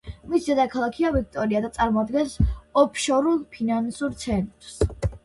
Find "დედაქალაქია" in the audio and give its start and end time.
0.45-1.11